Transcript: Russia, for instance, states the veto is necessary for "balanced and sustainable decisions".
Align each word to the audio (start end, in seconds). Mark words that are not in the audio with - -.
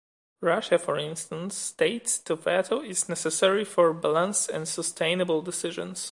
Russia, 0.41 0.79
for 0.79 0.97
instance, 0.97 1.53
states 1.53 2.17
the 2.17 2.35
veto 2.35 2.81
is 2.81 3.07
necessary 3.07 3.63
for 3.63 3.93
"balanced 3.93 4.49
and 4.49 4.67
sustainable 4.67 5.43
decisions". 5.43 5.99